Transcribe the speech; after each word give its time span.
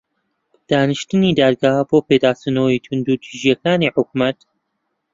دانیشتنی 0.69 1.31
دادگا 1.41 1.73
بۆ 1.89 1.97
پێداچوونەوەی 2.07 2.83
توندوتیژییەکانی 2.85 3.93
حکوومەت 3.95 4.39